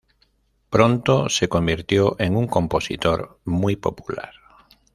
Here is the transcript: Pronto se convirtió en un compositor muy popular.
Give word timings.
Pronto 0.71 1.29
se 1.29 1.47
convirtió 1.47 2.15
en 2.19 2.35
un 2.35 2.47
compositor 2.47 3.39
muy 3.45 3.75
popular. 3.75 4.31